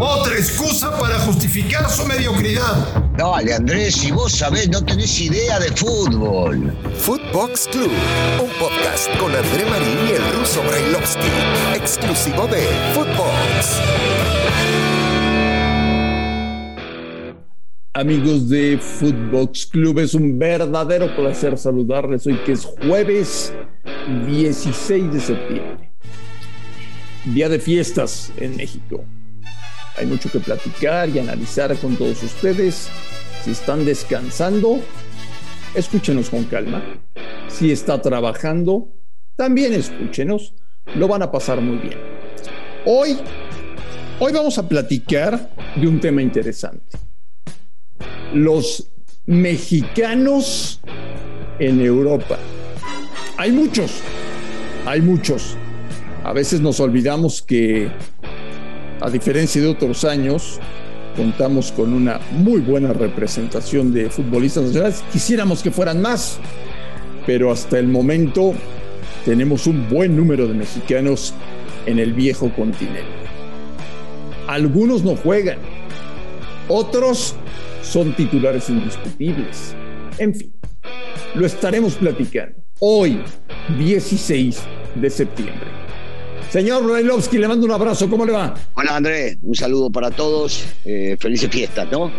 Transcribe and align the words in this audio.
Otra 0.00 0.34
excusa 0.34 0.96
para 0.98 1.18
justificar 1.20 1.88
su 1.88 2.04
mediocridad. 2.06 3.02
Dale, 3.16 3.54
Andrés, 3.54 3.94
si 3.94 4.10
vos 4.10 4.32
sabés, 4.32 4.68
no 4.68 4.84
tenés 4.84 5.20
idea 5.20 5.58
de 5.60 5.70
fútbol. 5.72 6.72
Footbox 6.96 7.68
Club, 7.68 7.92
un 8.42 8.50
podcast 8.58 9.08
con 9.18 9.34
André 9.34 9.64
Marín 9.66 10.08
y 10.08 10.12
el 10.12 10.38
ruso 10.38 10.62
Brailovsky, 10.62 11.28
exclusivo 11.74 12.46
de 12.48 12.66
Footbox. 12.94 13.80
Amigos 17.94 18.48
de 18.48 18.78
Footbox 18.78 19.66
Club, 19.66 19.98
es 19.98 20.14
un 20.14 20.38
verdadero 20.38 21.14
placer 21.16 21.58
saludarles 21.58 22.26
hoy 22.26 22.38
que 22.44 22.52
es 22.52 22.64
jueves 22.64 23.52
16 24.26 25.12
de 25.12 25.20
septiembre, 25.20 25.90
día 27.24 27.48
de 27.48 27.58
fiestas 27.58 28.32
en 28.36 28.56
México. 28.56 29.04
Hay 29.96 30.06
mucho 30.06 30.30
que 30.30 30.38
platicar 30.38 31.08
y 31.08 31.18
analizar 31.18 31.76
con 31.76 31.96
todos 31.96 32.22
ustedes. 32.22 32.88
Si 33.44 33.50
están 33.50 33.84
descansando, 33.84 34.80
escúchenos 35.74 36.30
con 36.30 36.44
calma. 36.44 36.82
Si 37.48 37.72
está 37.72 38.00
trabajando, 38.00 38.88
también 39.36 39.72
escúchenos. 39.72 40.54
Lo 40.94 41.08
van 41.08 41.22
a 41.22 41.30
pasar 41.30 41.60
muy 41.60 41.78
bien. 41.78 41.98
Hoy, 42.86 43.18
hoy 44.20 44.32
vamos 44.32 44.56
a 44.58 44.68
platicar 44.68 45.50
de 45.76 45.86
un 45.86 46.00
tema 46.00 46.22
interesante. 46.22 46.98
Los 48.32 48.90
mexicanos 49.26 50.80
en 51.58 51.80
Europa. 51.80 52.38
Hay 53.36 53.52
muchos, 53.52 54.00
hay 54.86 55.00
muchos. 55.00 55.56
A 56.24 56.32
veces 56.32 56.60
nos 56.60 56.80
olvidamos 56.80 57.42
que 57.42 57.90
a 59.00 59.10
diferencia 59.10 59.60
de 59.62 59.68
otros 59.68 60.04
años, 60.04 60.58
contamos 61.16 61.72
con 61.72 61.92
una 61.92 62.20
muy 62.32 62.60
buena 62.60 62.92
representación 62.92 63.92
de 63.92 64.10
futbolistas 64.10 64.64
nacionales. 64.64 65.04
Quisiéramos 65.12 65.62
que 65.62 65.70
fueran 65.70 66.02
más, 66.02 66.38
pero 67.26 67.50
hasta 67.50 67.78
el 67.78 67.88
momento 67.88 68.54
tenemos 69.24 69.66
un 69.66 69.88
buen 69.88 70.16
número 70.16 70.46
de 70.46 70.54
mexicanos 70.54 71.34
en 71.86 71.98
el 71.98 72.12
viejo 72.12 72.52
continente. 72.54 73.02
Algunos 74.46 75.04
no 75.04 75.16
juegan, 75.16 75.58
otros 76.68 77.34
son 77.82 78.14
titulares 78.14 78.68
indiscutibles. 78.68 79.74
En 80.18 80.34
fin, 80.34 80.52
lo 81.34 81.46
estaremos 81.46 81.94
platicando 81.94 82.56
hoy, 82.80 83.20
16 83.78 84.60
de 84.96 85.10
septiembre. 85.10 85.87
Señor 86.50 86.82
Brailovsky, 86.82 87.36
le 87.36 87.46
mando 87.46 87.66
un 87.66 87.72
abrazo, 87.72 88.08
¿cómo 88.08 88.24
le 88.24 88.32
va? 88.32 88.54
Hola 88.72 88.96
Andrés, 88.96 89.36
un 89.42 89.54
saludo 89.54 89.90
para 89.90 90.10
todos, 90.10 90.64
eh, 90.86 91.14
felices 91.20 91.50
fiestas, 91.50 91.86
¿no? 91.92 92.10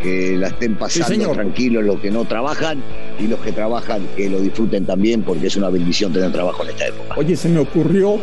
Que 0.00 0.36
la 0.38 0.48
estén 0.48 0.76
pasando 0.76 1.32
tranquilos 1.32 1.82
los 1.82 1.98
que 1.98 2.08
no 2.08 2.24
trabajan 2.24 2.80
y 3.18 3.26
los 3.26 3.40
que 3.40 3.50
trabajan 3.50 4.06
que 4.16 4.30
lo 4.30 4.38
disfruten 4.38 4.86
también 4.86 5.24
porque 5.24 5.48
es 5.48 5.56
una 5.56 5.70
bendición 5.70 6.12
tener 6.12 6.30
trabajo 6.30 6.62
en 6.62 6.70
esta 6.70 6.86
época. 6.86 7.14
Oye, 7.16 7.34
se 7.34 7.48
me 7.48 7.58
ocurrió 7.58 8.18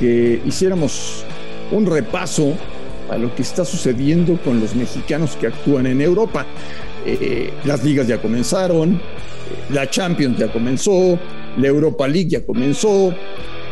que 0.00 0.42
hiciéramos 0.44 1.24
un 1.70 1.86
repaso 1.86 2.54
a 3.08 3.18
lo 3.18 3.32
que 3.36 3.42
está 3.42 3.64
sucediendo 3.64 4.36
con 4.42 4.58
los 4.58 4.74
mexicanos 4.74 5.36
que 5.36 5.46
actúan 5.46 5.86
en 5.86 6.00
Europa. 6.00 6.44
Eh, 7.06 7.52
las 7.64 7.84
ligas 7.84 8.08
ya 8.08 8.20
comenzaron, 8.20 8.94
eh, 8.94 9.00
la 9.72 9.88
Champions 9.88 10.38
ya 10.38 10.50
comenzó, 10.52 11.20
la 11.56 11.66
Europa 11.68 12.08
League 12.08 12.30
ya 12.30 12.44
comenzó, 12.44 13.14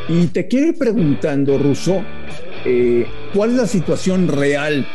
y 0.09 0.27
te 0.28 0.48
quiero 0.48 0.69
ir 0.69 0.78
preguntando, 0.78 1.59
Russo, 1.59 2.03
eh, 2.64 3.06
¿cuál 3.34 3.51
es 3.51 3.56
la 3.56 3.67
situación 3.67 4.28
real 4.28 4.87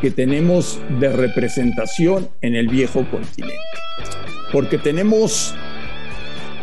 que 0.00 0.10
tenemos 0.10 0.80
de 0.98 1.08
representación 1.10 2.28
en 2.40 2.56
el 2.56 2.68
viejo 2.68 3.06
continente? 3.08 3.56
Porque 4.52 4.78
tenemos 4.78 5.54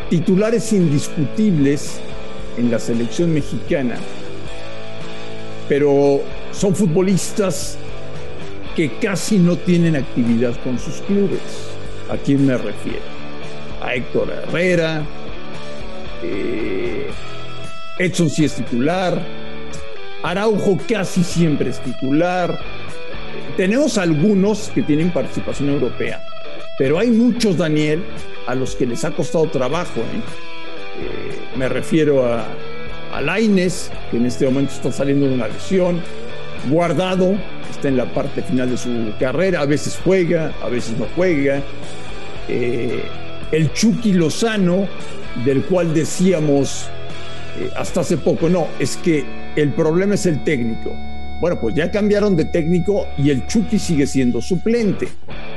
titulares 0.10 0.74
indiscutibles 0.74 2.02
en 2.58 2.70
la 2.70 2.80
selección 2.80 3.34
mexicana, 3.34 3.96
pero 5.70 6.22
son 6.52 6.76
futbolistas 6.76 7.78
que 8.76 8.98
casi 9.00 9.38
no 9.38 9.56
tienen 9.56 9.96
actividad 9.96 10.54
con 10.64 10.78
sus 10.78 10.96
clubes. 11.02 11.40
¿A 12.10 12.18
quién 12.18 12.46
me 12.46 12.58
refiero? 12.58 13.00
A 13.82 13.96
Héctor 13.96 14.30
Herrera, 14.30 15.06
eh, 16.22 17.08
Edson 18.00 18.30
sí 18.30 18.46
es 18.46 18.56
titular. 18.56 19.22
Araujo 20.24 20.78
casi 20.88 21.24
siempre 21.24 21.70
es 21.70 21.80
titular. 21.80 22.60
Tenemos 23.58 23.98
algunos 23.98 24.72
que 24.74 24.82
tienen 24.82 25.12
participación 25.12 25.70
europea, 25.70 26.24
pero 26.78 26.98
hay 26.98 27.10
muchos, 27.10 27.58
Daniel, 27.58 28.04
a 28.48 28.56
los 28.56 28.76
que 28.76 28.86
les 28.88 29.04
ha 29.06 29.12
costado 29.12 29.46
trabajo. 29.48 30.00
¿eh? 30.00 30.22
Eh, 31.02 31.58
me 31.58 31.70
refiero 31.70 32.26
a, 32.26 32.48
a 33.14 33.22
que 33.22 34.18
en 34.18 34.26
este 34.26 34.46
momento 34.46 34.74
está 34.74 34.92
saliendo 34.92 35.28
de 35.28 35.36
una 35.36 35.48
lesión. 35.48 36.02
Guardado, 36.70 37.36
está 37.70 37.90
en 37.90 37.98
la 37.98 38.06
parte 38.06 38.42
final 38.42 38.70
de 38.70 38.78
su 38.78 39.14
carrera, 39.20 39.62
a 39.62 39.66
veces 39.66 40.00
juega, 40.04 40.54
a 40.64 40.70
veces 40.70 40.98
no 40.98 41.06
juega. 41.16 41.62
Eh, 42.48 43.04
el 43.52 43.72
Chucky 43.74 44.14
Lozano, 44.14 44.88
del 45.46 45.64
cual 45.64 45.94
decíamos 45.94 46.90
eh, 47.60 47.70
hasta 47.76 48.02
hace 48.02 48.18
poco. 48.18 48.50
No, 48.50 48.68
es 48.80 48.98
que 48.98 49.24
el 49.56 49.74
problema 49.74 50.16
es 50.16 50.26
el 50.26 50.44
técnico. 50.44 50.92
Bueno, 51.42 51.60
pues 51.60 51.76
ya 51.76 51.92
cambiaron 51.92 52.36
de 52.36 52.46
técnico 52.46 53.06
y 53.18 53.30
el 53.30 53.46
Chucky 53.48 53.78
sigue 53.78 54.08
siendo 54.08 54.42
suplente. 54.42 55.10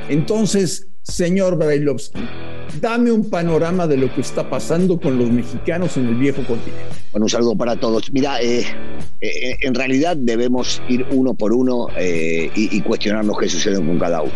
Entonces, 0.09 0.87
señor 1.01 1.57
Brailovsky, 1.57 2.19
dame 2.81 3.11
un 3.11 3.29
panorama 3.29 3.87
de 3.87 3.95
lo 3.95 4.13
que 4.13 4.21
está 4.21 4.49
pasando 4.49 4.99
con 4.99 5.17
los 5.17 5.29
mexicanos 5.29 5.95
en 5.95 6.07
el 6.07 6.15
viejo 6.15 6.43
continente. 6.43 6.83
Bueno, 7.11 7.25
un 7.25 7.29
saludo 7.29 7.55
para 7.55 7.77
todos. 7.77 8.11
Mira, 8.11 8.41
eh, 8.41 8.65
eh, 9.21 9.55
en 9.61 9.73
realidad 9.73 10.17
debemos 10.17 10.81
ir 10.89 11.05
uno 11.11 11.33
por 11.35 11.53
uno 11.53 11.87
y, 11.97 12.77
y, 12.77 12.81
cuestionarnos 12.81 13.37
qué 13.37 13.47
sucede 13.47 13.77
con 13.77 13.97
cada 13.97 14.21
uno. 14.21 14.33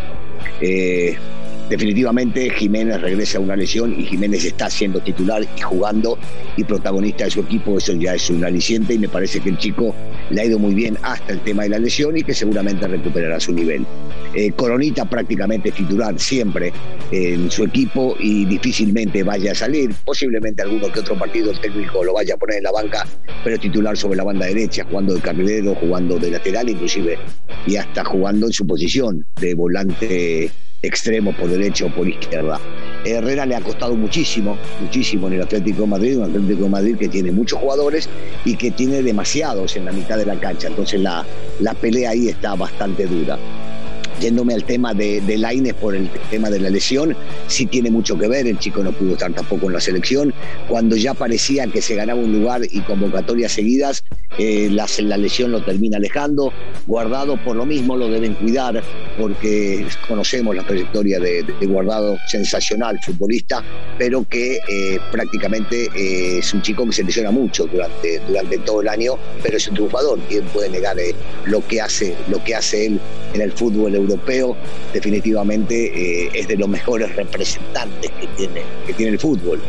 Definitivamente 1.71 2.49
Jiménez 2.49 2.99
regresa 2.99 3.37
a 3.37 3.41
una 3.41 3.55
lesión 3.55 3.97
y 3.97 4.03
Jiménez 4.03 4.43
está 4.43 4.69
siendo 4.69 4.99
titular 4.99 5.41
y 5.41 5.61
jugando 5.61 6.19
y 6.57 6.65
protagonista 6.65 7.23
de 7.23 7.31
su 7.31 7.39
equipo, 7.39 7.77
eso 7.77 7.93
ya 7.93 8.13
es 8.13 8.29
un 8.29 8.43
aliciente 8.43 8.95
y 8.95 8.99
me 8.99 9.07
parece 9.07 9.39
que 9.39 9.51
el 9.51 9.57
chico 9.57 9.95
le 10.31 10.41
ha 10.41 10.45
ido 10.45 10.59
muy 10.59 10.73
bien 10.73 10.97
hasta 11.01 11.31
el 11.31 11.39
tema 11.39 11.63
de 11.63 11.69
la 11.69 11.79
lesión 11.79 12.17
y 12.17 12.23
que 12.23 12.33
seguramente 12.33 12.85
recuperará 12.85 13.39
su 13.39 13.53
nivel. 13.53 13.85
Eh, 14.33 14.51
Coronita 14.51 15.05
prácticamente 15.05 15.69
es 15.69 15.75
titular 15.75 16.19
siempre 16.19 16.73
en 17.09 17.49
su 17.49 17.63
equipo 17.63 18.17
y 18.19 18.43
difícilmente 18.43 19.23
vaya 19.23 19.53
a 19.53 19.55
salir, 19.55 19.95
posiblemente 20.03 20.63
alguno 20.63 20.91
que 20.91 20.99
otro 20.99 21.17
partido 21.17 21.51
el 21.51 21.61
técnico 21.61 22.03
lo 22.03 22.11
vaya 22.11 22.33
a 22.33 22.37
poner 22.37 22.57
en 22.57 22.63
la 22.63 22.73
banca, 22.73 23.07
pero 23.45 23.57
titular 23.57 23.95
sobre 23.95 24.17
la 24.17 24.25
banda 24.25 24.45
derecha, 24.45 24.85
jugando 24.89 25.13
de 25.13 25.21
carrilero, 25.21 25.73
jugando 25.75 26.19
de 26.19 26.31
lateral 26.31 26.67
inclusive 26.67 27.17
y 27.65 27.77
hasta 27.77 28.03
jugando 28.03 28.47
en 28.47 28.51
su 28.51 28.67
posición 28.67 29.25
de 29.39 29.53
volante 29.53 30.51
extremo 30.81 31.35
por 31.35 31.49
derecha 31.49 31.85
o 31.85 31.93
por 31.93 32.07
izquierda. 32.07 32.59
Herrera 33.05 33.45
le 33.45 33.55
ha 33.55 33.61
costado 33.61 33.95
muchísimo, 33.95 34.57
muchísimo 34.79 35.27
en 35.27 35.33
el 35.33 35.41
Atlético 35.41 35.87
Madrid, 35.87 36.17
un 36.17 36.23
Atlético 36.25 36.67
Madrid 36.69 36.97
que 36.97 37.07
tiene 37.07 37.31
muchos 37.31 37.59
jugadores 37.59 38.09
y 38.45 38.55
que 38.55 38.71
tiene 38.71 39.01
demasiados 39.01 39.75
en 39.75 39.85
la 39.85 39.91
mitad 39.91 40.17
de 40.17 40.25
la 40.25 40.39
cancha, 40.39 40.67
entonces 40.67 40.99
la, 40.99 41.25
la 41.59 41.73
pelea 41.73 42.11
ahí 42.11 42.29
está 42.29 42.55
bastante 42.55 43.05
dura. 43.05 43.37
Yéndome 44.19 44.53
al 44.53 44.63
tema 44.63 44.93
de, 44.93 45.19
de 45.21 45.37
Laines 45.37 45.73
por 45.73 45.95
el 45.95 46.07
tema 46.29 46.51
de 46.51 46.59
la 46.59 46.69
lesión, 46.69 47.15
sí 47.47 47.65
tiene 47.65 47.89
mucho 47.89 48.15
que 48.19 48.27
ver, 48.27 48.45
el 48.45 48.59
chico 48.59 48.83
no 48.83 48.91
pudo 48.91 49.13
estar 49.13 49.33
tampoco 49.33 49.65
en 49.65 49.73
la 49.73 49.79
selección, 49.79 50.31
cuando 50.67 50.95
ya 50.95 51.15
parecía 51.15 51.65
que 51.65 51.81
se 51.81 51.95
ganaba 51.95 52.19
un 52.19 52.31
lugar 52.31 52.61
y 52.69 52.81
convocatorias 52.81 53.51
seguidas, 53.51 54.03
eh, 54.37 54.69
la, 54.71 55.17
lesión 55.17 55.51
lo 55.51 55.63
termina 55.63 55.97
alejando, 55.97 56.53
guardado 56.87 57.37
por 57.43 57.55
lo 57.55 57.65
mismo 57.65 57.95
lo 57.95 58.09
deben 58.09 58.33
cuidar, 58.35 58.81
porque 59.19 59.85
conocemos 60.07 60.55
la 60.55 60.63
trayectoria 60.63 61.19
de, 61.19 61.45
Guardado, 61.71 62.17
sensacional 62.27 62.99
futbolista, 63.01 63.63
pero 63.97 64.25
que 64.27 64.59
eh, 64.67 64.99
prácticamente 65.11 65.89
eh, 65.95 66.39
es 66.39 66.53
un 66.53 66.61
chico 66.61 66.85
que 66.85 66.91
se 66.91 67.03
lesiona 67.03 67.31
mucho 67.31 67.65
durante, 67.65 68.19
durante 68.27 68.57
todo 68.59 68.81
el 68.81 68.89
año, 68.89 69.13
pero 69.41 69.57
es 69.57 69.67
un 69.67 69.75
triunfador, 69.75 70.19
¿quién 70.27 70.43
puede 70.45 70.69
negar 70.69 70.97
lo, 71.45 71.65
que 71.65 71.79
hace, 71.79 72.15
lo 72.29 72.43
que 72.43 72.55
hace 72.55 72.87
él 72.87 72.99
en 73.33 73.41
el 73.41 73.51
fútbol 73.53 73.95
europeo? 73.95 74.57
definitivamente 74.93 76.25
eh, 76.25 76.29
es 76.33 76.47
de 76.47 76.57
los 76.57 76.67
mejores 76.67 77.15
representantes 77.15 78.11
que 78.19 78.27
tiene, 78.37 78.61
que 78.85 78.93
tiene 78.93 79.13
el 79.13 79.19
fútbol, 79.19 79.61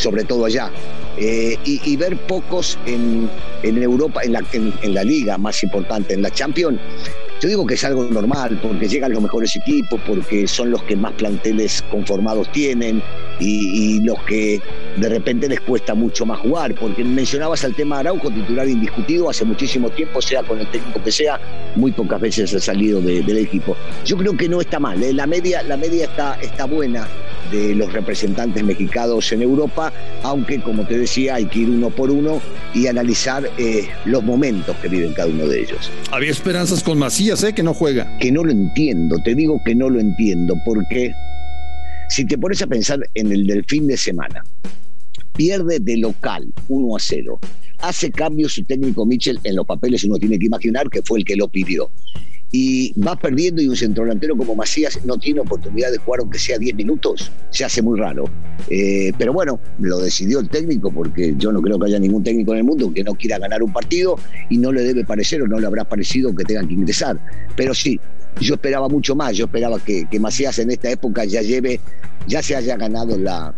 sobre 0.00 0.24
todo 0.24 0.46
allá. 0.46 0.70
Eh, 1.16 1.56
y, 1.64 1.96
ver 1.96 2.16
pocos 2.16 2.78
en, 2.86 3.28
en 3.62 3.82
Europa, 3.82 4.22
en 4.22 4.32
la, 4.32 4.42
en, 4.52 4.94
la 4.94 5.04
liga 5.04 5.36
más 5.36 5.62
importante, 5.62 6.14
en 6.14 6.22
la 6.22 6.30
Champions, 6.30 6.80
Yo 7.42 7.48
digo 7.48 7.66
que 7.66 7.74
es 7.74 7.84
algo 7.84 8.04
normal, 8.04 8.58
porque 8.62 8.88
llegan 8.88 9.12
los 9.12 9.22
mejores 9.22 9.54
equipos, 9.56 10.00
porque 10.06 10.46
son 10.46 10.70
los 10.70 10.82
que 10.84 10.96
más 10.96 11.12
planteles 11.14 11.82
conformados 11.90 12.50
tienen 12.52 13.02
y, 13.38 14.00
los 14.00 14.22
que 14.24 14.60
de 14.96 15.08
repente 15.08 15.48
les 15.48 15.60
cuesta 15.60 15.94
mucho 15.94 16.24
más 16.24 16.38
jugar, 16.40 16.74
porque 16.74 17.04
mencionabas 17.04 17.64
el 17.64 17.74
tema 17.74 17.98
Araujo, 17.98 18.30
titular 18.30 18.68
indiscutido 18.68 19.28
hace 19.28 19.44
muchísimo 19.44 19.90
tiempo, 19.90 20.22
sea 20.22 20.42
con 20.42 20.58
el 20.58 20.70
técnico 20.70 21.02
que 21.02 21.12
sea, 21.12 21.38
muy 21.76 21.92
pocas 21.92 22.20
veces 22.20 22.54
ha 22.54 22.60
salido 22.60 23.00
del 23.00 23.36
equipo. 23.36 23.76
Yo 24.06 24.16
creo 24.16 24.36
que 24.36 24.48
no 24.48 24.60
está 24.60 24.78
mal, 24.78 25.02
¿eh? 25.02 25.12
la 25.12 25.26
media, 25.26 25.62
la 25.62 25.76
media 25.76 26.04
está, 26.04 26.38
está 26.40 26.64
buena 26.64 27.06
de 27.50 27.74
los 27.74 27.92
representantes 27.92 28.62
mexicanos 28.62 29.30
en 29.32 29.42
Europa, 29.42 29.92
aunque 30.22 30.60
como 30.60 30.86
te 30.86 30.98
decía 30.98 31.36
hay 31.36 31.46
que 31.46 31.60
ir 31.60 31.70
uno 31.70 31.90
por 31.90 32.10
uno 32.10 32.40
y 32.74 32.86
analizar 32.86 33.50
eh, 33.58 33.88
los 34.04 34.22
momentos 34.22 34.76
que 34.76 34.88
viven 34.88 35.12
cada 35.12 35.28
uno 35.28 35.46
de 35.46 35.60
ellos. 35.60 35.90
Había 36.10 36.30
esperanzas 36.30 36.82
con 36.82 36.98
Macías, 36.98 37.42
¿eh? 37.44 37.52
que 37.52 37.62
no 37.62 37.74
juega. 37.74 38.16
Que 38.18 38.32
no 38.32 38.44
lo 38.44 38.52
entiendo, 38.52 39.16
te 39.24 39.34
digo 39.34 39.60
que 39.64 39.74
no 39.74 39.88
lo 39.88 40.00
entiendo, 40.00 40.54
porque 40.64 41.12
si 42.08 42.24
te 42.24 42.38
pones 42.38 42.62
a 42.62 42.66
pensar 42.66 43.00
en 43.14 43.32
el 43.32 43.46
del 43.46 43.64
fin 43.64 43.86
de 43.86 43.96
semana, 43.96 44.44
pierde 45.36 45.80
de 45.80 45.96
local 45.96 46.52
1 46.68 46.96
a 46.96 46.98
0. 47.00 47.38
Hace 47.78 48.10
cambios 48.10 48.54
su 48.54 48.64
técnico 48.64 49.06
Mitchell 49.06 49.38
en 49.44 49.56
los 49.56 49.66
papeles, 49.66 50.04
uno 50.04 50.16
tiene 50.18 50.38
que 50.38 50.46
imaginar 50.46 50.90
que 50.90 51.02
fue 51.02 51.20
el 51.20 51.24
que 51.24 51.36
lo 51.36 51.48
pidió 51.48 51.90
y 52.52 52.92
va 53.00 53.16
perdiendo 53.16 53.62
y 53.62 53.68
un 53.68 53.76
centrodelantero 53.76 54.36
como 54.36 54.56
Macías 54.56 54.98
no 55.04 55.16
tiene 55.18 55.40
oportunidad 55.40 55.92
de 55.92 55.98
jugar 55.98 56.20
aunque 56.20 56.38
sea 56.38 56.58
10 56.58 56.74
minutos, 56.74 57.30
se 57.50 57.64
hace 57.64 57.80
muy 57.80 57.98
raro. 57.98 58.24
Eh, 58.68 59.12
pero 59.16 59.32
bueno, 59.32 59.60
lo 59.78 59.98
decidió 59.98 60.40
el 60.40 60.48
técnico 60.48 60.90
porque 60.90 61.34
yo 61.36 61.52
no 61.52 61.62
creo 61.62 61.78
que 61.78 61.86
haya 61.86 61.98
ningún 61.98 62.24
técnico 62.24 62.52
en 62.52 62.58
el 62.58 62.64
mundo 62.64 62.92
que 62.92 63.04
no 63.04 63.14
quiera 63.14 63.38
ganar 63.38 63.62
un 63.62 63.72
partido 63.72 64.18
y 64.48 64.58
no 64.58 64.72
le 64.72 64.82
debe 64.82 65.04
parecer 65.04 65.42
o 65.42 65.46
no 65.46 65.60
le 65.60 65.66
habrá 65.66 65.84
parecido 65.84 66.34
que 66.34 66.44
tengan 66.44 66.66
que 66.66 66.74
ingresar. 66.74 67.18
Pero 67.56 67.72
sí, 67.72 68.00
yo 68.40 68.54
esperaba 68.54 68.88
mucho 68.88 69.14
más, 69.14 69.36
yo 69.36 69.44
esperaba 69.44 69.78
que, 69.78 70.06
que 70.10 70.18
Macías 70.18 70.58
en 70.58 70.70
esta 70.70 70.90
época 70.90 71.24
ya 71.24 71.42
lleve, 71.42 71.80
ya 72.26 72.42
se 72.42 72.56
haya 72.56 72.76
ganado 72.76 73.16
la, 73.16 73.54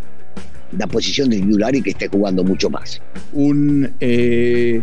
la 0.76 0.86
posición 0.86 1.30
de 1.30 1.38
titular 1.38 1.74
y 1.74 1.82
que 1.82 1.90
esté 1.90 2.08
jugando 2.08 2.44
mucho 2.44 2.68
más. 2.68 3.00
Un... 3.32 3.90
Eh 4.00 4.82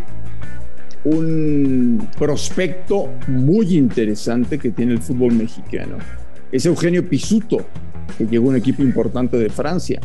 un 1.10 2.08
prospecto 2.18 3.10
muy 3.28 3.78
interesante 3.78 4.58
que 4.58 4.72
tiene 4.72 4.94
el 4.94 5.00
fútbol 5.00 5.34
mexicano. 5.34 5.98
Es 6.52 6.66
Eugenio 6.66 7.08
Pisuto, 7.08 7.66
que 8.18 8.26
llegó 8.26 8.48
a 8.48 8.50
un 8.50 8.56
equipo 8.58 8.82
importante 8.82 9.38
de 9.38 9.50
Francia. 9.50 10.00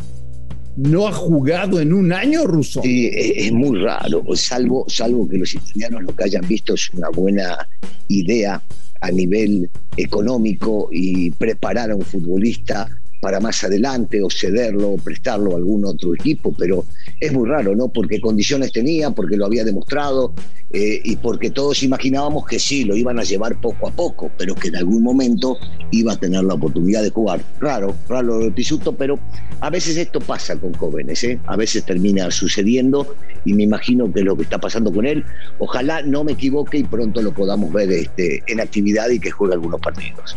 No 0.77 1.07
ha 1.07 1.13
jugado 1.13 1.79
en 1.79 1.93
un 1.93 2.11
año, 2.11 2.45
Russo. 2.45 2.81
Sí, 2.83 3.09
es 3.13 3.51
muy 3.51 3.79
raro, 3.79 4.23
salvo, 4.35 4.85
salvo 4.87 5.27
que 5.27 5.37
los 5.37 5.53
italianos 5.53 6.03
lo 6.03 6.15
que 6.15 6.25
hayan 6.25 6.45
visto 6.47 6.73
es 6.73 6.89
una 6.93 7.09
buena 7.09 7.67
idea 8.09 8.61
a 9.01 9.11
nivel 9.11 9.69
económico 9.95 10.89
y 10.91 11.31
preparar 11.31 11.91
a 11.91 11.95
un 11.95 12.01
futbolista 12.01 12.89
para 13.25 13.39
más 13.39 13.63
adelante 13.63 14.21
o 14.21 14.29
cederlo 14.29 14.91
o 14.91 14.97
prestarlo 14.97 15.53
a 15.53 15.57
algún 15.57 15.83
otro 15.83 16.13
equipo, 16.13 16.53
pero 16.55 16.85
es 17.19 17.33
muy 17.33 17.49
raro, 17.49 17.75
¿no? 17.75 17.87
Porque 17.87 18.21
condiciones 18.21 18.71
tenía, 18.71 19.09
porque 19.09 19.35
lo 19.35 19.47
había 19.47 19.63
demostrado 19.63 20.35
eh, 20.69 21.01
y 21.03 21.15
porque 21.15 21.49
todos 21.49 21.81
imaginábamos 21.81 22.45
que 22.45 22.59
sí, 22.59 22.83
lo 22.83 22.95
iban 22.95 23.17
a 23.17 23.23
llevar 23.23 23.59
poco 23.59 23.87
a 23.87 23.91
poco, 23.91 24.29
pero 24.37 24.53
que 24.53 24.67
en 24.67 24.75
algún 24.75 25.01
momento 25.01 25.57
iba 25.89 26.13
a 26.13 26.17
tener 26.17 26.43
la 26.43 26.53
oportunidad 26.53 27.01
de 27.01 27.09
jugar. 27.09 27.41
Raro, 27.59 27.95
raro 28.07 28.37
lo 28.37 28.45
de 28.45 28.51
Pisuto, 28.51 28.95
pero 28.95 29.17
a 29.59 29.71
veces 29.71 29.97
esto 29.97 30.19
pasa 30.19 30.55
con 30.57 30.75
jóvenes, 30.75 31.23
¿eh? 31.23 31.39
A 31.47 31.55
veces 31.55 31.83
termina 31.83 32.29
sucediendo 32.29 33.15
y 33.43 33.53
me 33.53 33.63
imagino 33.63 34.13
que 34.13 34.21
lo 34.21 34.37
que 34.37 34.43
está 34.43 34.59
pasando 34.59 34.93
con 34.93 35.07
él. 35.07 35.25
Ojalá 35.57 36.03
no 36.03 36.23
me 36.23 36.33
equivoque 36.33 36.77
y 36.77 36.83
pronto 36.83 37.23
lo 37.23 37.33
podamos 37.33 37.73
ver 37.73 37.91
este, 37.91 38.43
en 38.45 38.59
actividad 38.59 39.09
y 39.09 39.19
que 39.19 39.31
juegue 39.31 39.55
algunos 39.55 39.81
partidos. 39.81 40.35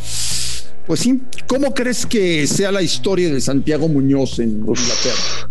Pues 0.89 1.01
sí, 1.01 1.21
¿cómo 1.47 1.75
crees 1.75 2.07
que 2.07 2.47
sea 2.47 2.73
la 2.73 2.81
historia 2.81 3.31
de 3.31 3.43
Santiago 3.43 3.89
Muñoz 3.89 4.39
en 4.39 4.61
Inglaterra? 4.61 5.51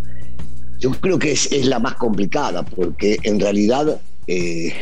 Yo 0.80 0.90
creo 0.90 1.16
que 1.16 1.30
es, 1.30 1.64
la 1.64 1.78
más 1.78 1.94
complicada, 1.94 2.64
porque 2.64 3.18
en 3.22 3.38
realidad 3.38 4.00
eh, 4.26 4.72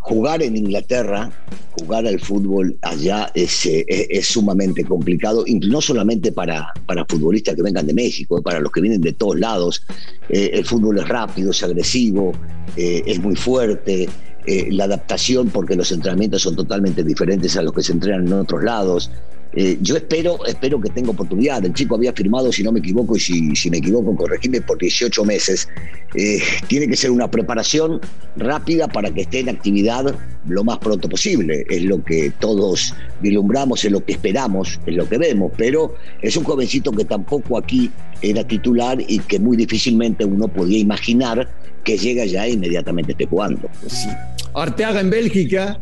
jugar 0.00 0.42
en 0.42 0.56
Inglaterra, 0.56 1.30
jugar 1.78 2.08
al 2.08 2.18
fútbol 2.18 2.76
allá 2.82 3.30
es, 3.36 3.64
eh, 3.66 3.86
es, 3.86 4.26
sumamente 4.26 4.84
complicado, 4.84 5.44
no 5.46 5.80
solamente 5.80 6.32
para, 6.32 6.72
para 6.84 7.04
futbolistas 7.04 7.54
que 7.54 7.62
vengan 7.62 7.86
de 7.86 7.94
México, 7.94 8.42
para 8.42 8.58
los 8.58 8.72
que 8.72 8.80
vienen 8.80 9.00
de 9.00 9.12
todos 9.12 9.38
lados. 9.38 9.86
Eh, 10.28 10.50
el 10.54 10.64
fútbol 10.64 10.98
es 10.98 11.06
rápido, 11.06 11.52
es 11.52 11.62
agresivo, 11.62 12.32
es 12.76 13.20
muy 13.20 13.36
fuerte. 13.36 14.08
Eh, 14.46 14.68
la 14.70 14.84
adaptación, 14.84 15.48
porque 15.48 15.74
los 15.74 15.90
entrenamientos 15.90 16.42
son 16.42 16.54
totalmente 16.54 17.02
diferentes 17.02 17.56
a 17.56 17.62
los 17.62 17.72
que 17.72 17.82
se 17.82 17.92
entrenan 17.92 18.26
en 18.26 18.32
otros 18.34 18.62
lados. 18.62 19.10
Eh, 19.56 19.78
yo 19.80 19.96
espero, 19.96 20.44
espero 20.46 20.80
que 20.80 20.90
tenga 20.90 21.10
oportunidad. 21.10 21.64
El 21.64 21.72
chico 21.74 21.94
había 21.94 22.12
firmado, 22.12 22.50
si 22.50 22.62
no 22.62 22.72
me 22.72 22.80
equivoco, 22.80 23.16
y 23.16 23.20
si, 23.20 23.70
me 23.70 23.78
equivoco, 23.78 24.16
corregime, 24.16 24.60
por 24.60 24.78
18 24.78 25.24
meses. 25.24 25.68
Eh, 26.14 26.40
tiene 26.66 26.88
que 26.88 26.96
ser 26.96 27.10
una 27.10 27.30
preparación 27.30 28.00
rápida 28.36 28.88
para 28.88 29.12
que 29.12 29.22
esté 29.22 29.40
en 29.40 29.48
actividad 29.48 30.14
lo 30.48 30.64
más 30.64 30.78
pronto 30.78 31.08
posible. 31.08 31.64
Es 31.68 31.82
lo 31.82 32.02
que 32.02 32.32
todos 32.38 32.94
vislumbramos, 33.20 33.84
es 33.84 33.92
lo 33.92 34.04
que 34.04 34.12
esperamos, 34.12 34.80
es 34.86 34.94
lo 34.94 35.08
que 35.08 35.18
vemos. 35.18 35.52
Pero 35.56 35.94
es 36.20 36.36
un 36.36 36.44
jovencito 36.44 36.90
que 36.92 37.04
tampoco 37.04 37.56
aquí 37.56 37.90
era 38.22 38.46
titular 38.46 38.98
y 39.06 39.18
que 39.20 39.38
muy 39.38 39.56
difícilmente 39.56 40.24
uno 40.24 40.48
podía 40.48 40.78
imaginar 40.78 41.48
que 41.84 41.98
llega 41.98 42.24
ya 42.24 42.48
inmediatamente 42.48 43.12
esté 43.12 43.26
jugando. 43.26 43.68
Sí. 43.86 44.08
Arteaga 44.54 45.00
en 45.00 45.10
Bélgica 45.10 45.78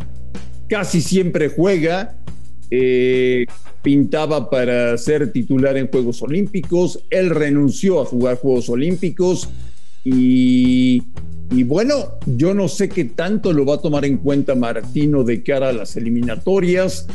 casi 0.68 1.00
siempre 1.00 1.48
juega. 1.48 2.16
Eh, 2.74 3.44
pintaba 3.82 4.48
para 4.48 4.96
ser 4.96 5.30
titular 5.30 5.76
en 5.76 5.88
Juegos 5.88 6.22
Olímpicos. 6.22 7.00
Él 7.10 7.28
renunció 7.28 8.00
a 8.00 8.06
jugar 8.06 8.38
Juegos 8.38 8.70
Olímpicos. 8.70 9.50
Y, 10.04 11.02
y, 11.50 11.64
bueno, 11.64 12.14
yo 12.24 12.54
no 12.54 12.68
sé 12.68 12.88
qué 12.88 13.04
tanto 13.04 13.52
lo 13.52 13.66
va 13.66 13.74
a 13.74 13.78
tomar 13.82 14.06
en 14.06 14.16
cuenta 14.16 14.54
Martino 14.54 15.22
de 15.22 15.42
cara 15.42 15.68
a 15.68 15.72
las 15.74 15.96
eliminatorias 15.96 17.06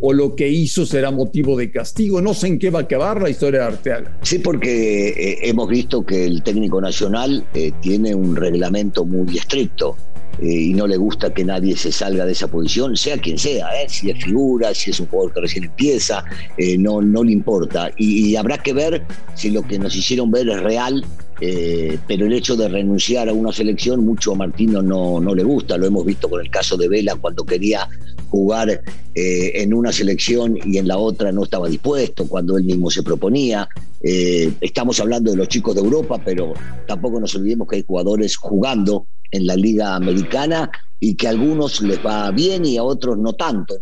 o 0.00 0.12
lo 0.12 0.34
que 0.34 0.48
hizo 0.48 0.84
será 0.84 1.12
motivo 1.12 1.56
de 1.56 1.70
castigo. 1.70 2.20
No 2.20 2.34
sé 2.34 2.48
en 2.48 2.58
qué 2.58 2.70
va 2.70 2.80
a 2.80 2.82
acabar 2.82 3.22
la 3.22 3.30
historia 3.30 3.60
de 3.60 3.66
Arteaga. 3.66 4.18
Sí, 4.22 4.40
porque 4.40 5.10
eh, 5.10 5.38
hemos 5.42 5.68
visto 5.68 6.04
que 6.04 6.24
el 6.24 6.42
técnico 6.42 6.80
nacional 6.80 7.46
eh, 7.54 7.70
tiene 7.80 8.16
un 8.16 8.34
reglamento 8.34 9.04
muy 9.04 9.38
estricto. 9.38 9.96
Eh, 10.42 10.46
y 10.46 10.74
no 10.74 10.86
le 10.86 10.96
gusta 10.96 11.32
que 11.32 11.44
nadie 11.44 11.76
se 11.76 11.92
salga 11.92 12.24
de 12.24 12.32
esa 12.32 12.48
posición, 12.48 12.96
sea 12.96 13.18
quien 13.18 13.38
sea, 13.38 13.68
si 13.88 14.10
es 14.10 14.24
figura, 14.24 14.74
si 14.74 14.90
es 14.90 15.00
un 15.00 15.06
jugador 15.06 15.32
que 15.32 15.40
recién 15.42 15.64
empieza, 15.64 16.24
no, 16.78 17.00
no 17.00 17.22
le 17.24 17.32
importa. 17.32 17.90
y, 17.96 18.34
habrá 18.36 18.58
que 18.58 18.72
ver 18.72 19.02
si 19.34 19.50
lo 19.50 19.62
que 19.62 19.78
nos 19.78 19.94
hicieron 19.94 20.30
ver 20.30 20.48
es 20.48 20.60
real 20.60 21.04
eh, 21.40 21.98
pero 22.06 22.26
el 22.26 22.32
hecho 22.32 22.56
de 22.56 22.68
renunciar 22.68 23.28
a 23.28 23.32
una 23.32 23.52
selección 23.52 24.04
mucho 24.04 24.32
a 24.32 24.36
Martino 24.36 24.82
no, 24.82 25.20
no 25.20 25.34
le 25.34 25.42
gusta, 25.42 25.76
lo 25.76 25.86
hemos 25.86 26.04
visto 26.04 26.28
con 26.28 26.40
el 26.40 26.50
caso 26.50 26.76
de 26.76 26.88
Vela 26.88 27.16
cuando 27.16 27.44
quería 27.44 27.88
jugar 28.28 28.68
eh, 28.70 29.52
en 29.62 29.74
una 29.74 29.92
selección 29.92 30.58
y 30.64 30.78
en 30.78 30.88
la 30.88 30.98
otra 30.98 31.32
no 31.32 31.44
estaba 31.44 31.68
dispuesto, 31.68 32.28
cuando 32.28 32.56
él 32.56 32.64
mismo 32.64 32.90
se 32.90 33.02
proponía. 33.02 33.68
Eh, 34.02 34.52
estamos 34.60 35.00
hablando 35.00 35.30
de 35.30 35.36
los 35.36 35.48
chicos 35.48 35.74
de 35.74 35.80
Europa, 35.80 36.20
pero 36.24 36.52
tampoco 36.86 37.20
nos 37.20 37.34
olvidemos 37.34 37.68
que 37.68 37.76
hay 37.76 37.84
jugadores 37.86 38.36
jugando 38.36 39.06
en 39.30 39.46
la 39.46 39.56
liga 39.56 39.96
americana 39.96 40.70
y 41.00 41.14
que 41.16 41.26
a 41.26 41.30
algunos 41.30 41.80
les 41.82 42.04
va 42.04 42.30
bien 42.30 42.64
y 42.64 42.76
a 42.76 42.84
otros 42.84 43.18
no 43.18 43.32
tanto. 43.32 43.74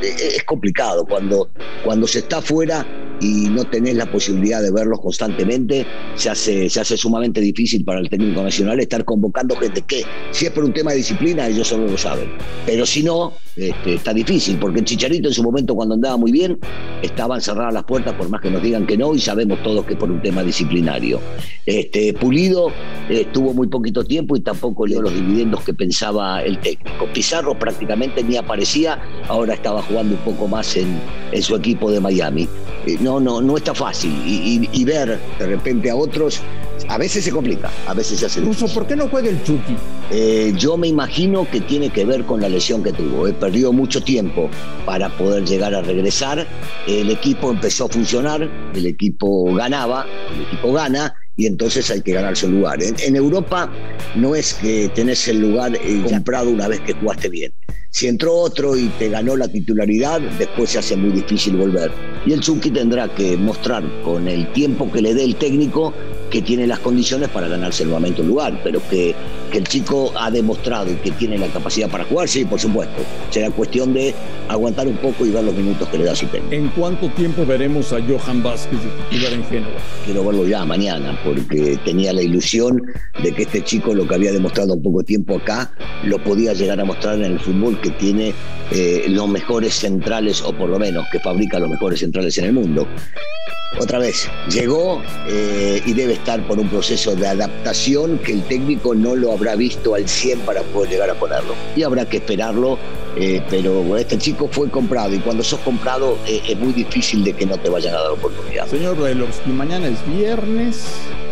es 0.00 0.42
complicado 0.44 1.04
cuando, 1.06 1.50
cuando 1.84 2.06
se 2.06 2.20
está 2.20 2.40
fuera 2.40 2.86
y 3.20 3.48
no 3.48 3.64
tenés 3.64 3.96
la 3.96 4.10
posibilidad 4.10 4.62
de 4.62 4.70
verlos 4.70 5.00
constantemente, 5.00 5.86
se 6.14 6.30
hace, 6.30 6.68
se 6.68 6.80
hace 6.80 6.96
sumamente 6.96 7.40
difícil 7.40 7.84
para 7.84 8.00
el 8.00 8.08
técnico 8.08 8.42
nacional 8.42 8.80
estar 8.80 9.04
convocando 9.04 9.56
gente 9.56 9.82
que, 9.82 10.04
si 10.30 10.46
es 10.46 10.52
por 10.52 10.64
un 10.64 10.72
tema 10.72 10.92
de 10.92 10.98
disciplina, 10.98 11.46
ellos 11.48 11.68
solo 11.68 11.86
lo 11.86 11.98
saben. 11.98 12.28
Pero 12.66 12.86
si 12.86 13.02
no, 13.02 13.32
este, 13.56 13.94
está 13.94 14.14
difícil, 14.14 14.56
porque 14.58 14.80
el 14.80 14.84
Chicharito 14.84 15.28
en 15.28 15.34
su 15.34 15.42
momento 15.42 15.74
cuando 15.74 15.94
andaba 15.94 16.16
muy 16.16 16.30
bien, 16.30 16.58
estaban 17.02 17.40
cerradas 17.40 17.74
las 17.74 17.84
puertas 17.84 18.14
por 18.14 18.28
más 18.28 18.40
que 18.40 18.50
nos 18.50 18.62
digan 18.62 18.86
que 18.86 18.96
no, 18.96 19.14
y 19.14 19.18
sabemos 19.20 19.62
todos 19.62 19.84
que 19.84 19.96
por 19.96 20.10
un 20.10 20.22
tema 20.22 20.42
disciplinario. 20.42 21.20
Este, 21.66 22.12
Pulido 22.14 22.70
estuvo 23.08 23.52
muy 23.52 23.68
poquito 23.68 24.04
tiempo 24.04 24.36
y 24.36 24.40
tampoco 24.40 24.86
le 24.86 24.94
dio 24.94 25.02
los 25.02 25.14
dividendos 25.14 25.62
que 25.62 25.74
pensaba 25.74 26.42
el 26.42 26.58
técnico. 26.60 27.06
Pizarro 27.12 27.58
prácticamente 27.58 28.22
ni 28.22 28.36
aparecía, 28.36 29.02
ahora 29.26 29.54
estaba 29.54 29.82
jugando 29.82 30.14
un 30.14 30.20
poco 30.20 30.46
más 30.46 30.76
en, 30.76 31.00
en 31.32 31.42
su 31.42 31.56
equipo 31.56 31.90
de 31.90 32.00
Miami. 32.00 32.48
Eh, 32.86 32.96
no, 33.08 33.40
no 33.40 33.56
está 33.56 33.74
fácil. 33.74 34.12
Y, 34.24 34.84
ver 34.84 35.18
de 35.38 35.46
repente 35.46 35.90
a 35.90 35.96
otros, 35.96 36.40
a 36.88 36.98
veces 36.98 37.24
se 37.24 37.30
complica, 37.30 37.70
a 37.86 37.94
veces 37.94 38.20
se 38.20 38.26
hace. 38.26 38.40
¿por 38.42 38.86
qué 38.86 38.96
no 38.96 39.08
juega 39.08 39.30
el 39.30 39.42
Chucky? 39.42 39.76
Eh, 40.10 40.52
yo 40.56 40.76
me 40.76 40.88
imagino 40.88 41.48
que 41.50 41.60
tiene 41.60 41.90
que 41.90 42.04
ver 42.04 42.24
con 42.24 42.40
la 42.40 42.48
lesión 42.48 42.82
que 42.82 42.92
tuvo. 42.92 43.26
He 43.26 43.32
perdido 43.32 43.72
mucho 43.72 44.02
tiempo 44.02 44.48
para 44.84 45.08
poder 45.16 45.44
llegar 45.44 45.74
a 45.74 45.82
regresar. 45.82 46.46
El 46.86 47.10
equipo 47.10 47.50
empezó 47.50 47.86
a 47.86 47.88
funcionar, 47.88 48.48
el 48.74 48.86
equipo 48.86 49.52
ganaba, 49.54 50.06
el 50.34 50.42
equipo 50.42 50.72
gana 50.72 51.14
y 51.36 51.46
entonces 51.46 51.90
hay 51.90 52.02
que 52.02 52.12
ganarse 52.12 52.46
un 52.46 52.56
lugar. 52.56 52.78
En, 52.82 53.16
Europa 53.16 53.70
no 54.16 54.34
es 54.34 54.54
que 54.54 54.90
tenés 54.94 55.26
el 55.28 55.40
lugar 55.40 55.74
eh, 55.76 56.02
comprado 56.08 56.50
una 56.50 56.68
vez 56.68 56.80
que 56.80 56.94
jugaste 56.94 57.28
bien 57.28 57.52
Si 57.90 58.06
entró 58.06 58.34
otro 58.34 58.76
y 58.76 58.88
te 58.98 59.08
ganó 59.08 59.36
la 59.36 59.48
titularidad, 59.48 60.20
después 60.38 60.70
se 60.70 60.78
hace 60.78 60.96
muy 60.96 61.10
difícil 61.10 61.56
volver. 61.56 61.90
Y 62.26 62.32
el 62.32 62.40
Chucky 62.40 62.70
tendrá 62.70 63.08
que 63.14 63.36
mostrar 63.36 63.82
con 64.02 64.28
el 64.28 64.52
tiempo 64.52 64.90
que 64.92 65.00
le 65.00 65.14
dé 65.14 65.24
el 65.24 65.36
técnico 65.36 65.94
que 66.30 66.42
tiene 66.42 66.66
las 66.66 66.78
condiciones 66.80 67.28
para 67.28 67.48
ganarse 67.48 67.84
nuevamente 67.84 68.22
un 68.22 68.28
lugar, 68.28 68.60
pero 68.62 68.80
que, 68.88 69.14
que 69.50 69.58
el 69.58 69.64
chico 69.64 70.12
ha 70.16 70.30
demostrado 70.30 70.90
y 70.90 70.96
que 70.96 71.10
tiene 71.12 71.38
la 71.38 71.48
capacidad 71.48 71.88
para 71.88 72.04
jugar, 72.04 72.28
sí, 72.28 72.44
por 72.44 72.60
supuesto. 72.60 73.02
Será 73.30 73.50
cuestión 73.50 73.94
de 73.94 74.14
aguantar 74.48 74.86
un 74.86 74.96
poco 74.96 75.24
y 75.26 75.30
ver 75.30 75.44
los 75.44 75.54
minutos 75.54 75.88
que 75.88 75.98
le 75.98 76.04
da 76.04 76.14
su 76.14 76.26
técnico. 76.26 76.54
¿En 76.54 76.68
cuánto 76.68 77.08
tiempo 77.10 77.44
veremos 77.46 77.92
a 77.92 77.98
Johan 78.00 78.42
Vázquez 78.42 78.78
titular 79.10 79.32
en 79.32 79.44
Génova? 79.44 79.74
Quiero 80.04 80.24
verlo 80.24 80.46
ya 80.46 80.64
mañana, 80.64 81.18
porque 81.24 81.78
tenía 81.84 82.12
la 82.12 82.22
ilusión 82.22 82.82
de 83.22 83.32
que 83.32 83.42
este 83.42 83.62
chico, 83.64 83.94
lo 83.94 84.06
que 84.06 84.14
había 84.14 84.32
demostrado 84.32 84.74
un 84.74 84.82
poco 84.82 85.02
tiempo 85.02 85.36
acá, 85.36 85.70
lo 86.04 86.22
podía 86.22 86.52
llegar 86.52 86.80
a 86.80 86.84
mostrar 86.84 87.16
en 87.16 87.32
el 87.32 87.40
fútbol 87.40 87.80
que 87.80 87.90
tiene 87.90 88.34
eh, 88.70 89.06
los 89.08 89.28
mejores 89.28 89.74
centrales, 89.74 90.42
o 90.42 90.52
por 90.52 90.68
lo 90.68 90.78
menos 90.78 91.06
que 91.10 91.20
fabrica 91.20 91.58
los 91.58 91.70
mejores 91.70 92.00
centrales 92.00 92.36
en 92.38 92.44
el 92.46 92.52
mundo. 92.52 92.86
Otra 93.76 93.98
vez, 93.98 94.28
llegó 94.50 95.02
eh, 95.28 95.82
y 95.84 95.92
debe 95.92 96.14
estar 96.14 96.44
por 96.46 96.58
un 96.58 96.68
proceso 96.68 97.14
de 97.14 97.28
adaptación 97.28 98.18
que 98.18 98.32
el 98.32 98.42
técnico 98.44 98.94
no 98.94 99.14
lo 99.14 99.32
habrá 99.32 99.54
visto 99.56 99.94
al 99.94 100.08
100 100.08 100.40
para 100.40 100.62
poder 100.62 100.90
llegar 100.90 101.10
a 101.10 101.14
ponerlo. 101.14 101.54
Y 101.76 101.82
habrá 101.82 102.06
que 102.06 102.16
esperarlo, 102.16 102.78
eh, 103.16 103.42
pero 103.50 103.96
este 103.96 104.18
chico 104.18 104.48
fue 104.50 104.68
comprado 104.70 105.14
y 105.14 105.18
cuando 105.18 105.44
sos 105.44 105.60
comprado 105.60 106.18
eh, 106.26 106.40
es 106.48 106.58
muy 106.58 106.72
difícil 106.72 107.22
de 107.22 107.34
que 107.34 107.46
no 107.46 107.56
te 107.58 107.68
vayan 107.68 107.94
a 107.94 108.00
dar 108.00 108.12
oportunidad. 108.12 108.66
Señor 108.66 108.96
Brailovsky, 108.96 109.50
mañana 109.50 109.86
es 109.88 110.16
viernes, 110.16 110.84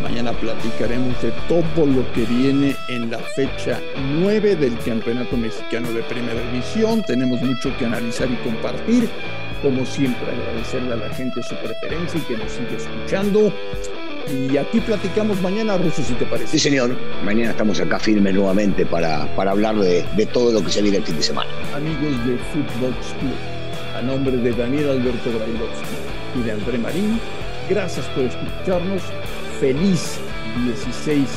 mañana 0.02 0.33
platicaremos 0.33 1.21
de 1.23 1.33
todo 1.49 1.87
lo 1.87 2.12
que 2.12 2.23
viene 2.26 2.76
en 2.88 3.11
la 3.11 3.19
fecha 3.19 3.81
9 4.21 4.57
del 4.57 4.78
Campeonato 4.81 5.37
Mexicano 5.37 5.90
de 5.90 6.02
Primera 6.02 6.40
División. 6.52 7.02
Tenemos 7.02 7.40
mucho 7.40 7.76
que 7.76 7.87
analizar 7.87 8.28
y 8.31 8.37
compartir 8.49 9.09
como 9.63 9.85
siempre, 9.85 10.27
agradecerle 10.31 10.93
a 10.93 10.97
la 10.97 11.15
gente 11.15 11.43
su 11.43 11.55
preferencia 11.57 12.21
y 12.21 12.23
que 12.23 12.37
nos 12.37 12.53
sigue 12.53 12.77
escuchando. 12.77 13.53
Y 14.29 14.57
aquí 14.57 14.81
platicamos 14.81 15.41
mañana, 15.41 15.79
Russo, 15.79 16.03
si 16.03 16.15
te 16.15 16.27
parece. 16.27 16.53
Sí, 16.53 16.59
señor. 16.59 16.97
Mañana 17.25 17.51
estamos 17.51 17.81
acá 17.81 17.99
firmes 17.99 18.35
nuevamente 18.35 18.85
para, 18.85 19.27
para 19.37 19.53
hablar 19.53 19.77
de, 19.77 20.05
de 20.17 20.27
todo 20.27 20.53
lo 20.53 20.65
que 20.65 20.71
se 20.71 20.83
viene 20.83 20.99
el 20.99 21.05
fin 21.05 21.17
de 21.17 21.23
semana. 21.23 21.51
Amigos 21.75 22.27
de 22.27 22.37
Footbox 22.37 23.15
Club, 23.21 23.97
a 23.97 24.03
nombre 24.03 24.37
de 24.37 24.53
Daniel 24.53 24.91
Alberto 24.91 25.31
Brailovsky 25.31 26.41
y 26.41 26.43
de 26.43 26.53
André 26.53 26.79
Marín, 26.79 27.21
gracias 27.71 28.05
por 28.07 28.25
escucharnos. 28.25 29.03
Feliz 29.61 30.19
16 30.65 31.29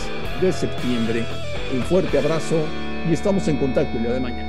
de 0.41 0.51
septiembre. 0.51 1.25
Un 1.73 1.83
fuerte 1.83 2.17
abrazo 2.17 2.65
y 3.07 3.13
estamos 3.13 3.47
en 3.47 3.57
contacto 3.57 3.97
el 3.97 4.03
día 4.03 4.13
de 4.13 4.19
mañana. 4.19 4.48